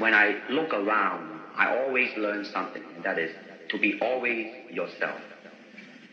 when 0.00 0.14
I 0.14 0.34
look 0.48 0.72
around, 0.72 1.40
I 1.54 1.66
always 1.66 2.16
learn 2.16 2.44
something, 2.46 2.82
and 2.96 3.04
that 3.04 3.18
is 3.18 3.30
to 3.68 3.78
be 3.78 3.94
always 4.00 4.48
yourself 4.70 5.20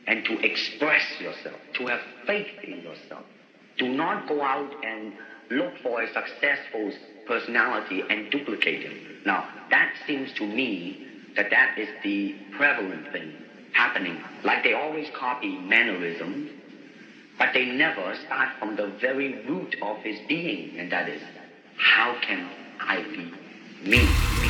and 0.05 0.23
to 0.25 0.37
express 0.39 1.19
yourself, 1.19 1.59
to 1.75 1.87
have 1.87 2.01
faith 2.25 2.47
in 2.63 2.81
yourself. 2.81 3.23
Do 3.77 3.87
not 3.87 4.27
go 4.27 4.43
out 4.43 4.73
and 4.83 5.13
look 5.49 5.71
for 5.81 6.01
a 6.01 6.07
successful 6.11 6.91
personality 7.25 8.03
and 8.09 8.29
duplicate 8.29 8.83
him. 8.83 8.93
Now, 9.25 9.45
that 9.69 9.89
seems 10.05 10.33
to 10.33 10.45
me 10.45 10.97
that 11.35 11.49
that 11.49 11.77
is 11.77 11.87
the 12.03 12.33
prevalent 12.51 13.11
thing 13.11 13.33
happening. 13.73 14.21
Like 14.43 14.63
they 14.63 14.73
always 14.73 15.09
copy 15.13 15.57
mannerisms, 15.57 16.49
but 17.37 17.49
they 17.53 17.65
never 17.65 18.15
start 18.25 18.49
from 18.59 18.75
the 18.75 18.87
very 18.99 19.33
root 19.45 19.75
of 19.81 19.97
his 19.97 20.19
being, 20.27 20.71
and 20.77 20.91
that 20.91 21.07
is, 21.07 21.21
how 21.77 22.17
can 22.21 22.49
I 22.79 23.01
be 23.01 23.31
me? 23.83 24.46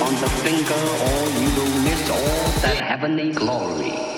On 0.00 0.14
the 0.14 0.28
finger 0.44 0.74
or 0.74 1.28
you 1.40 1.48
will 1.56 1.82
miss 1.82 2.10
all 2.10 2.60
that 2.62 2.80
heavenly 2.80 3.32
glory. 3.32 4.17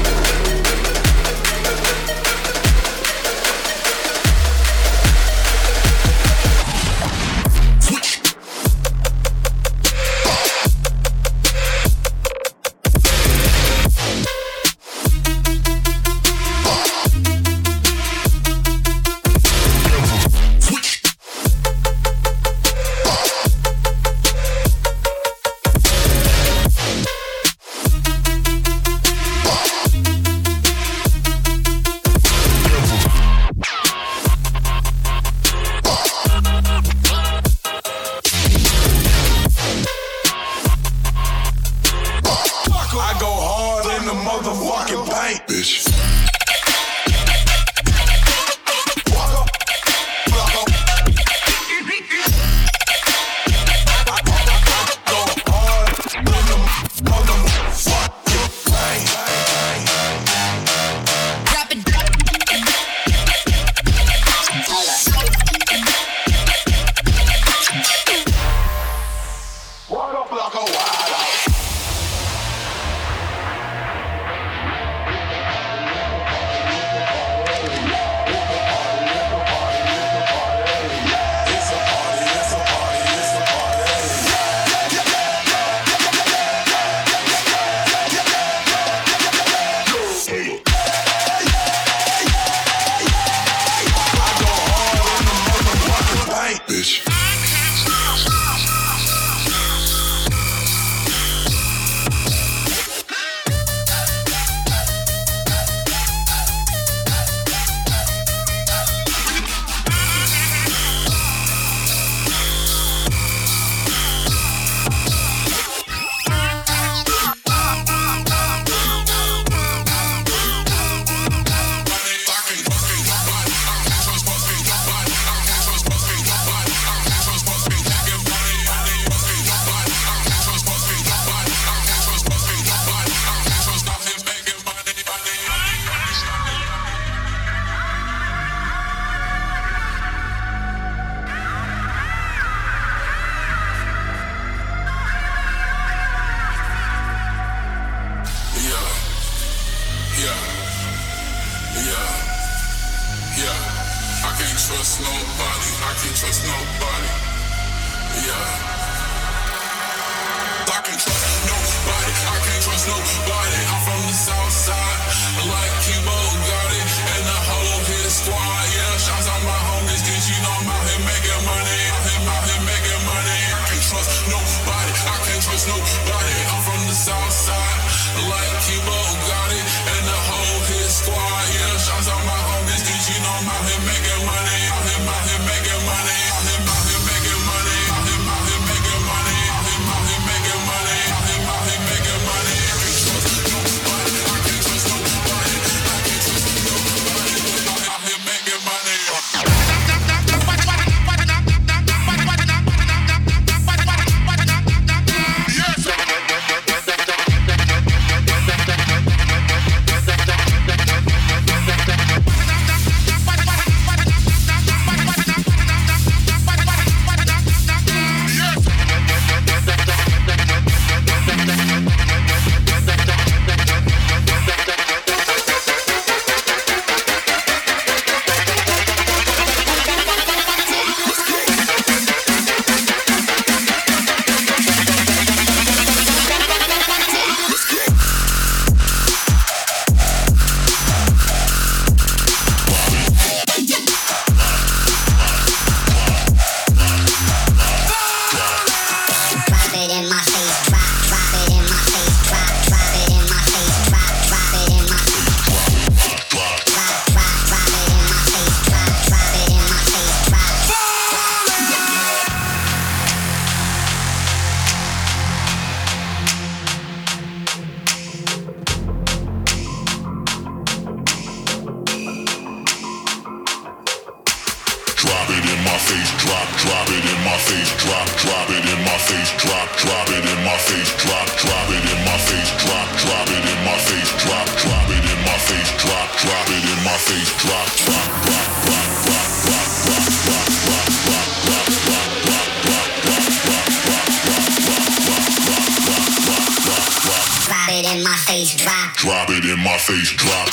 drop, 298.95 299.29
it 299.29 299.45
in 299.45 299.59
my 299.59 299.77
face, 299.77 300.11
drop, 300.15 300.49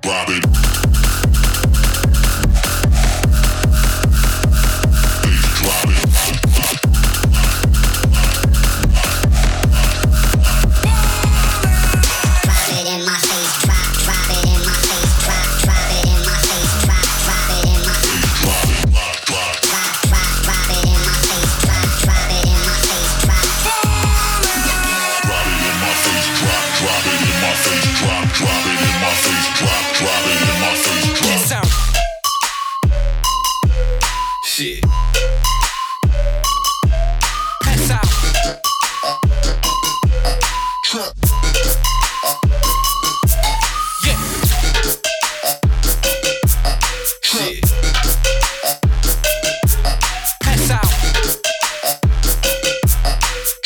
drop 0.00 0.28
it. 0.28 0.87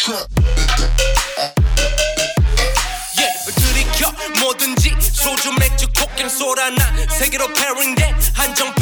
예를 0.05 0.25
들이켜 3.55 4.13
뭐든지 4.41 4.97
소주 5.01 5.53
맥주 5.61 5.87
코킹 5.97 6.29
소라 6.29 6.71
나 6.71 6.93
세계로 7.09 7.47
패링된 7.53 8.13
한정 8.35 8.75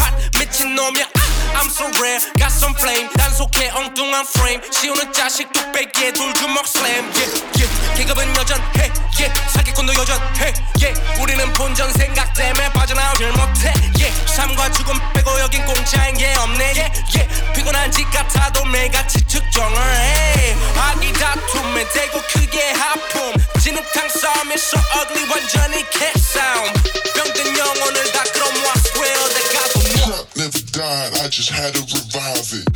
미친놈이야. 0.60 1.04
아, 1.04 1.60
I'm 1.60 1.68
so 1.68 1.86
rare. 1.98 2.20
Got 2.36 2.52
some 2.52 2.74
flame. 2.76 3.08
단속해 3.16 3.70
엉뚱한 3.70 4.26
프레임 4.26 4.60
씌우는 4.70 5.12
자식 5.12 5.50
뚝배기에 5.52 6.12
돌주먹 6.12 6.66
슬램 6.66 7.04
yeah, 7.16 7.28
yeah. 7.56 7.96
계급은 7.96 8.36
여전해 8.36 8.92
yeah. 9.16 9.32
사기꾼도 9.52 9.94
여전해 9.94 10.52
yeah. 10.80 11.22
우리는 11.22 11.52
본전 11.54 11.92
생각 11.94 12.34
때문에 12.34 12.72
빠져나오질 12.72 13.28
못해. 13.32 13.72
Yeah. 13.96 14.12
삶과 14.26 14.70
죽음 14.72 14.94
빼고 15.14 15.40
여긴 15.40 15.64
공짜인 15.64 16.16
게 16.16 16.34
없네. 16.36 16.64
Yeah, 16.76 16.92
yeah. 17.16 17.52
피곤한 17.54 17.90
짓 17.92 18.04
같아도 18.10 18.64
매같이 18.66 19.22
측정을 19.26 19.76
해. 19.80 20.56
아기 20.76 21.12
다툼에 21.12 21.88
대고 21.88 22.20
크게 22.32 22.72
하품. 22.72 23.32
진흙탕 23.60 24.08
싸움이 24.08 24.54
so 24.54 24.78
ugly 25.00 25.24
완전히 25.30 25.84
cat 25.90 26.12
sound 26.16 26.72
병든 27.14 27.56
영혼을 27.58 28.12
다 28.12 28.22
끌어모아 28.32 28.72
square 28.76 29.28
내가 29.34 29.79
Never 30.10 30.58
died, 30.72 31.12
I 31.22 31.28
just 31.28 31.50
had 31.50 31.72
to 31.74 31.80
revive 31.82 32.50
it. 32.52 32.66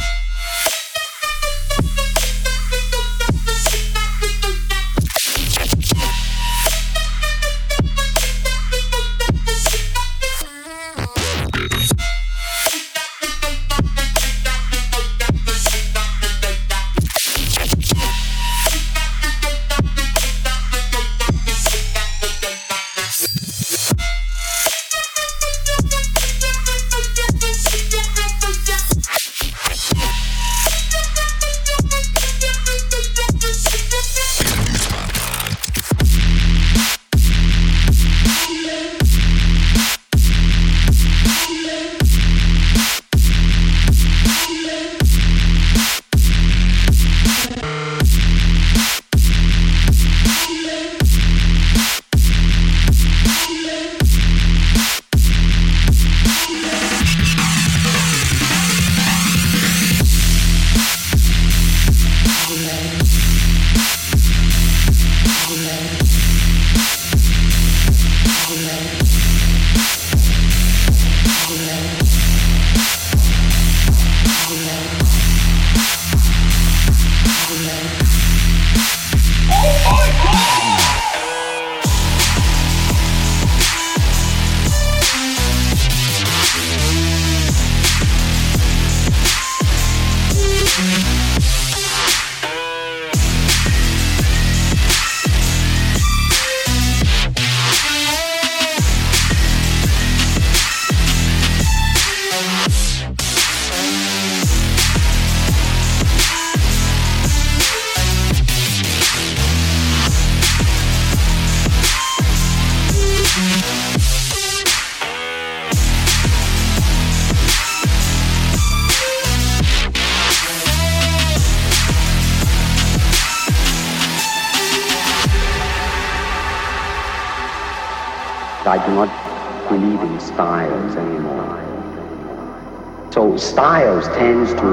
Styles 133.36 134.06
tends 134.08 134.54
to 134.54 134.70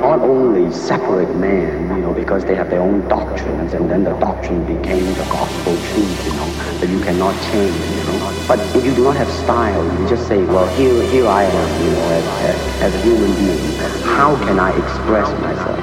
not 0.00 0.20
only 0.20 0.70
separate 0.70 1.34
men, 1.36 1.96
you 1.96 2.02
know, 2.02 2.12
because 2.12 2.44
they 2.44 2.54
have 2.54 2.68
their 2.68 2.82
own 2.82 3.08
doctrines, 3.08 3.72
and 3.72 3.90
then 3.90 4.04
the 4.04 4.12
doctrine 4.18 4.66
became 4.66 5.06
the 5.14 5.24
gospel 5.32 5.74
truth, 5.76 6.26
you 6.26 6.32
know, 6.32 6.50
that 6.80 6.90
you 6.90 7.00
cannot 7.00 7.34
change, 7.50 7.72
you 7.72 8.04
know. 8.12 8.44
But 8.46 8.58
if 8.76 8.84
you 8.84 8.94
do 8.94 9.04
not 9.04 9.16
have 9.16 9.30
style, 9.30 9.82
you 9.98 10.08
just 10.08 10.28
say, 10.28 10.44
well, 10.44 10.66
here, 10.76 11.02
here 11.10 11.26
I 11.26 11.44
am, 11.44 11.84
you 11.84 11.90
know, 11.92 12.08
as, 12.10 12.24
as, 12.44 12.82
as 12.82 12.94
a 12.94 13.00
human 13.02 13.32
being. 13.32 13.78
How 14.04 14.36
can 14.44 14.60
I 14.60 14.76
express 14.76 15.30
myself? 15.40 15.80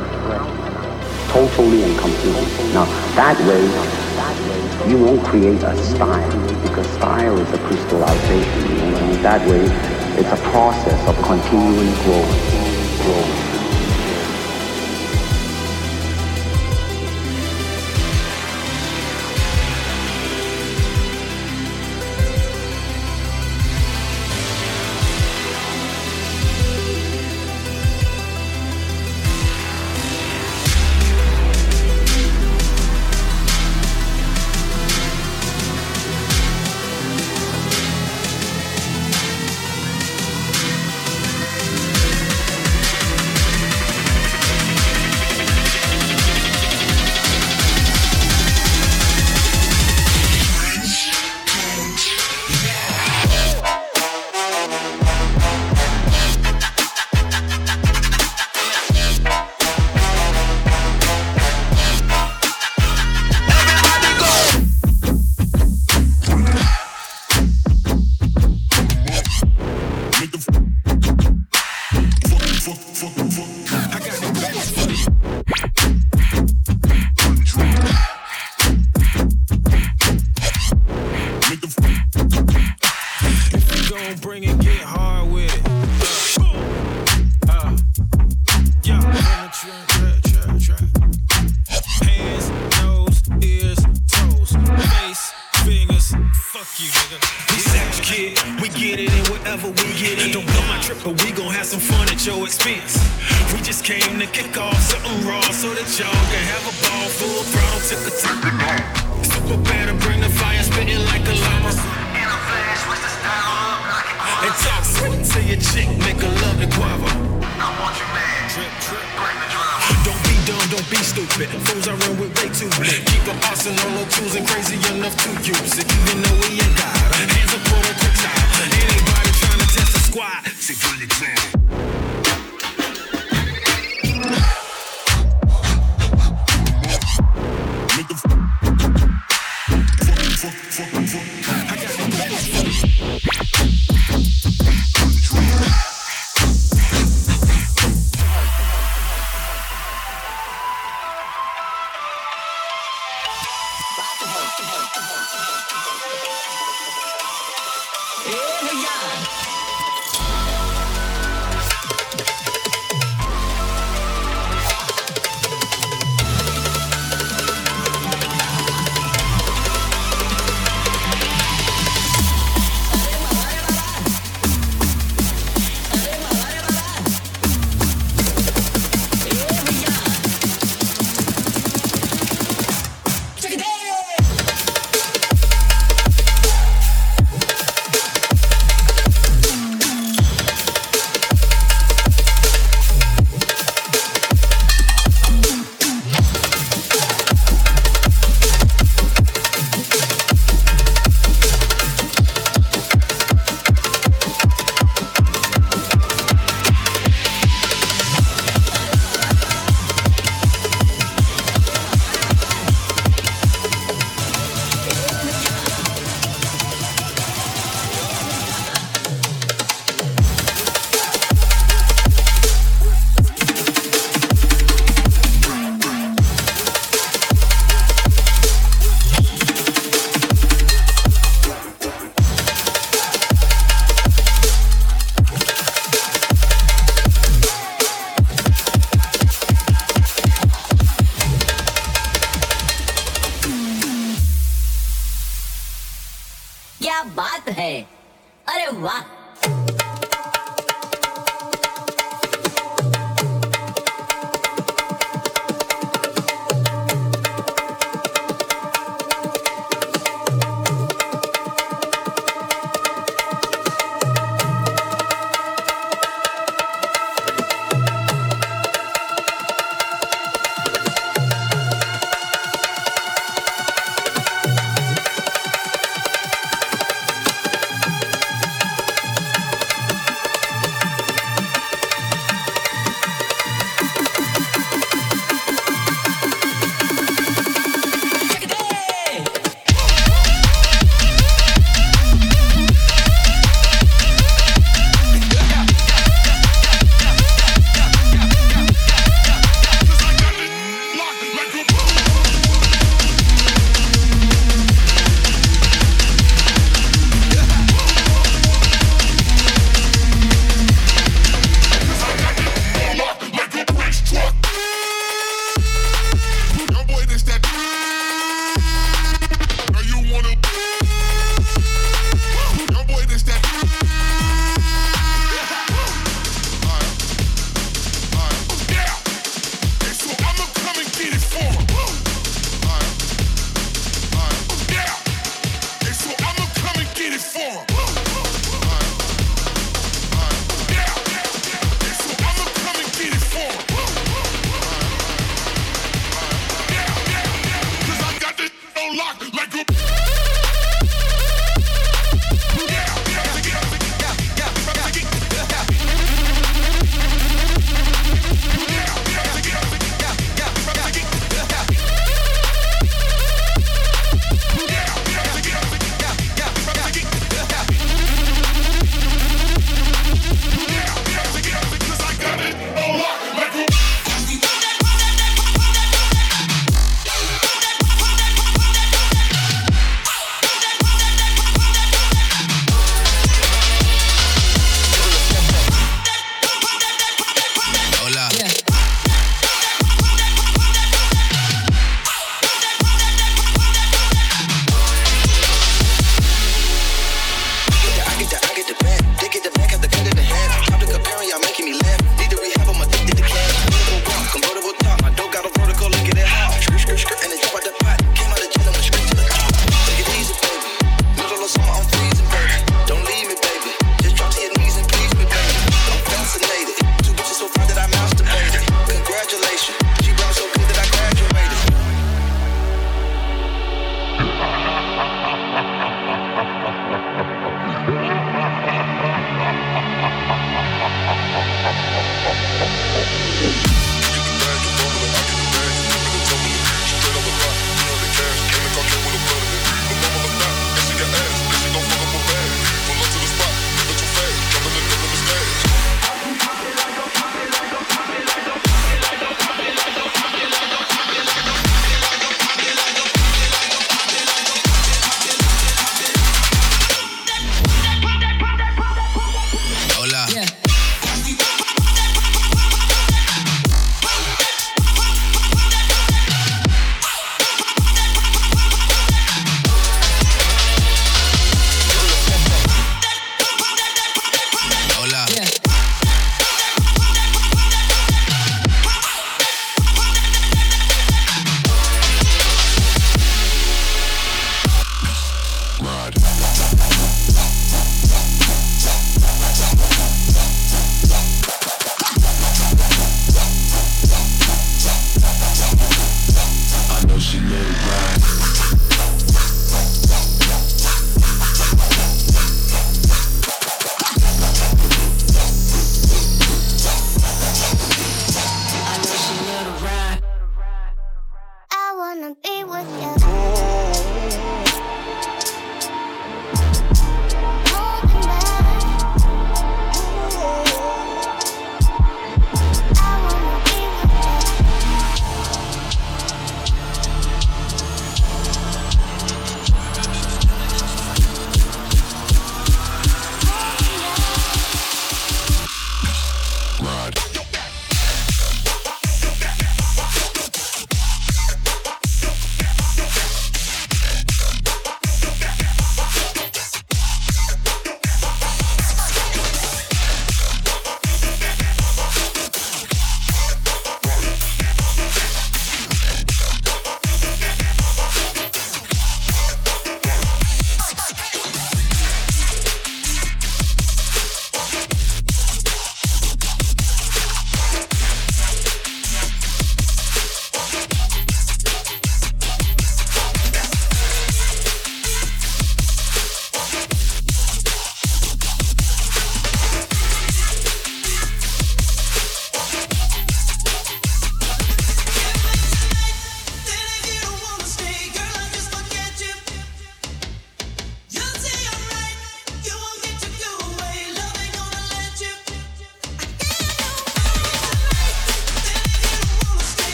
Totally 1.32 1.84
and 1.84 1.98
completely. 1.98 2.74
Now, 2.74 2.86
that 3.16 3.40
way, 3.50 3.64
you 4.90 5.04
won't 5.04 5.24
create 5.26 5.64
a 5.64 5.76
style 5.84 6.62
because 6.62 6.88
style 6.92 7.38
is 7.40 7.52
a 7.54 7.58
crystallization. 7.66 8.70
You 8.70 8.92
know? 8.92 8.98
And 8.98 9.26
that 9.26 9.48
way, 9.48 9.99
it's 10.20 10.32
a 10.34 10.44
process 10.52 11.08
of 11.08 11.16
continuing 11.24 11.94
growth. 12.04 13.04
growth. 13.04 13.49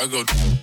I 0.00 0.06
go. 0.06 0.57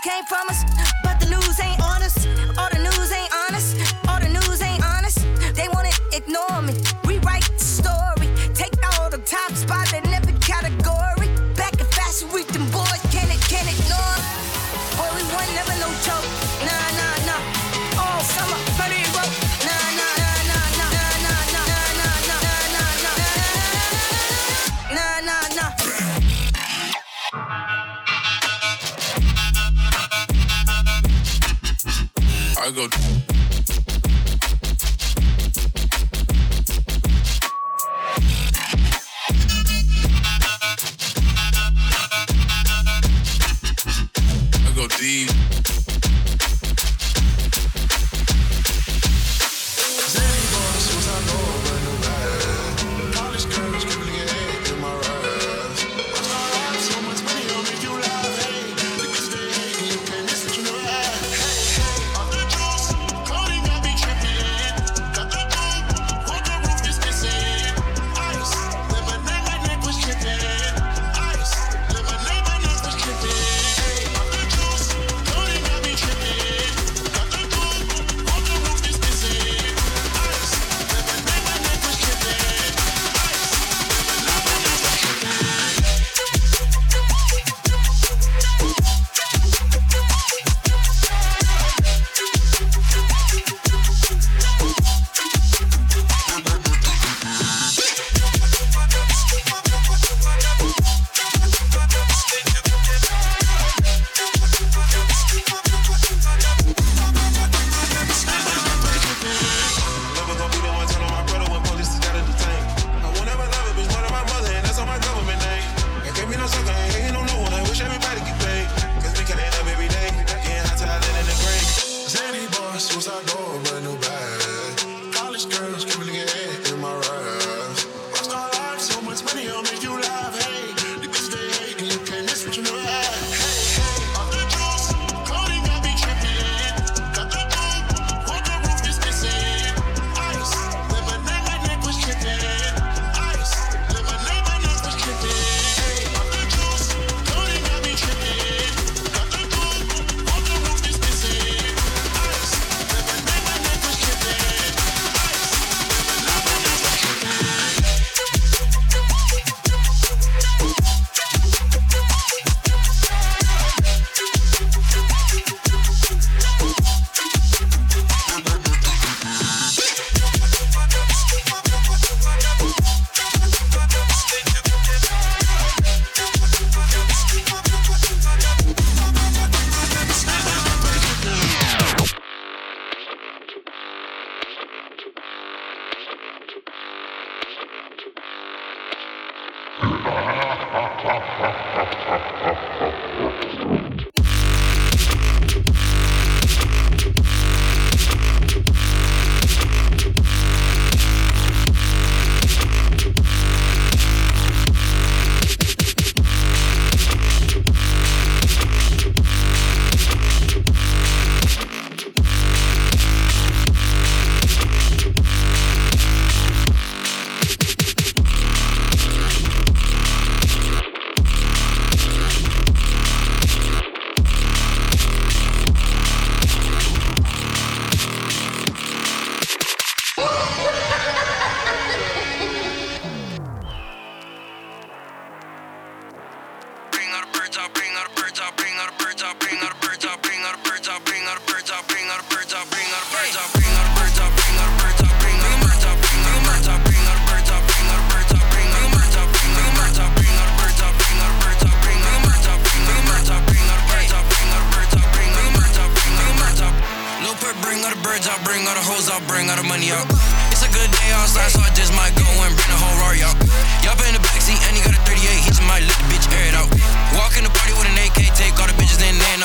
came 0.00 0.24
from 0.24 0.48
a 0.48 0.71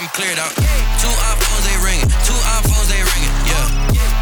we 0.07 0.23
cleared 0.23 0.39
out. 0.39 0.53
Two 1.03 1.11
iPhones, 1.11 1.63
they 1.67 1.77
ringing. 1.83 2.07
Two 2.23 2.37
iPhones, 2.59 2.87
they 2.87 3.01
ringing. 3.03 3.33
Yeah. 3.43 3.67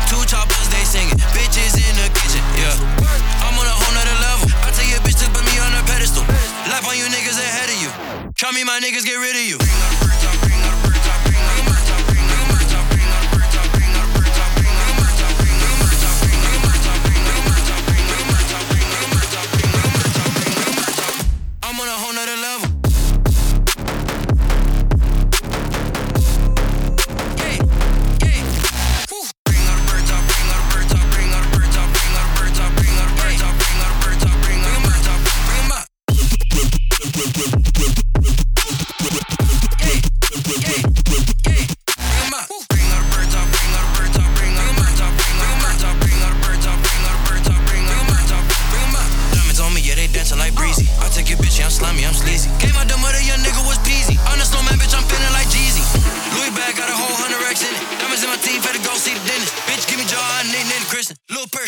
Two 0.09 0.21
choppers, 0.25 0.67
they 0.69 0.83
singing. 0.85 1.17
Bitches 1.33 1.77
in 1.77 1.93
the 1.99 2.09
kitchen. 2.09 2.41
Yeah. 2.57 2.73
I'm 3.45 3.53
on 3.53 3.65
a 3.65 3.75
whole 3.75 3.93
nother 3.93 4.17
level. 4.21 4.49
I 4.65 4.71
tell 4.73 4.87
your 4.87 4.99
bitch 5.05 5.19
to 5.21 5.29
put 5.29 5.45
me 5.45 5.55
on 5.61 5.73
a 5.77 5.83
pedestal. 5.85 6.23
Life 6.69 6.87
on 6.87 6.97
you 6.97 7.05
niggas 7.05 7.37
ahead 7.37 7.69
of 7.69 7.77
you. 7.77 7.89
Try 8.33 8.51
me, 8.51 8.63
my 8.63 8.79
niggas 8.79 9.05
get 9.05 9.17
rid 9.17 9.35
of 9.35 9.45
you. 9.45 9.57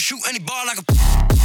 Shoot 0.08 0.26
any 0.30 0.40
ball 0.40 0.66
like 0.66 0.78
a. 0.78 1.37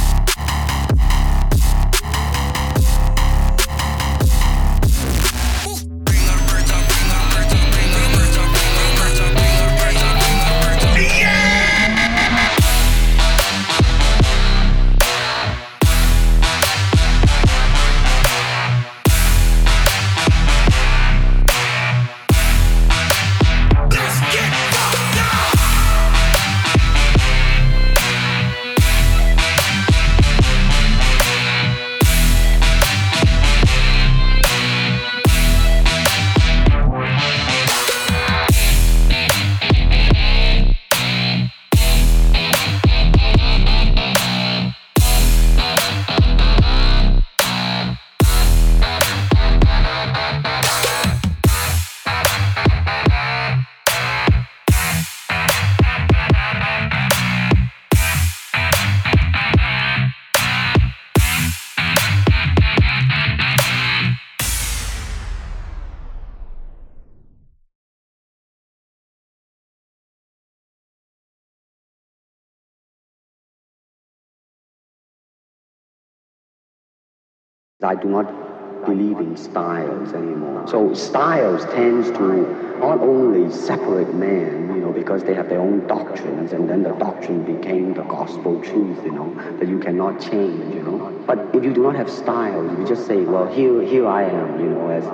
I 77.83 77.95
do 77.95 78.07
not 78.07 78.85
believe 78.85 79.17
in 79.19 79.37
styles 79.37 80.13
anymore. 80.13 80.67
So 80.67 80.93
styles 80.93 81.65
tends 81.65 82.09
to 82.11 82.77
not 82.79 82.99
only 82.99 83.51
separate 83.51 84.13
men, 84.13 84.75
you 84.75 84.81
know, 84.81 84.91
because 84.91 85.23
they 85.23 85.33
have 85.33 85.49
their 85.49 85.59
own 85.59 85.87
doctrines, 85.87 86.51
and 86.51 86.69
then 86.69 86.83
the 86.83 86.91
doctrine 86.91 87.43
became 87.43 87.93
the 87.93 88.03
gospel 88.03 88.61
truth, 88.61 89.03
you 89.03 89.11
know, 89.11 89.33
that 89.59 89.67
you 89.67 89.79
cannot 89.79 90.19
change, 90.19 90.75
you 90.75 90.81
know. 90.81 91.23
But 91.25 91.39
if 91.53 91.63
you 91.63 91.73
do 91.73 91.83
not 91.83 91.95
have 91.95 92.09
styles, 92.09 92.77
you 92.77 92.85
just 92.85 93.07
say, 93.07 93.17
well, 93.21 93.47
here, 93.47 93.81
here 93.81 94.07
I 94.07 94.23
am, 94.23 94.59
you 94.59 94.69
know, 94.69 94.89
as, 94.89 95.05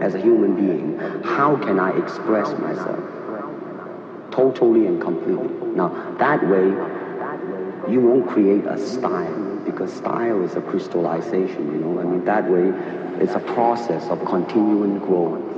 as 0.00 0.14
a 0.14 0.20
human 0.20 0.54
being, 0.54 0.98
how 1.24 1.56
can 1.56 1.80
I 1.80 1.96
express 1.98 2.50
myself? 2.58 3.00
Totally 4.30 4.86
and 4.86 5.00
completely. 5.00 5.48
Now, 5.68 6.16
that 6.18 6.46
way, 6.48 6.66
you 7.92 8.00
won't 8.00 8.28
create 8.28 8.64
a 8.66 8.78
style 8.78 9.43
because 9.74 9.92
style 9.92 10.42
is 10.44 10.54
a 10.54 10.60
crystallization, 10.60 11.72
you 11.72 11.78
know. 11.78 12.00
I 12.00 12.04
mean, 12.04 12.24
that 12.24 12.48
way, 12.48 12.72
it's 13.20 13.34
a 13.34 13.40
process 13.40 14.08
of 14.08 14.24
continuing 14.24 15.00
growth. 15.00 15.53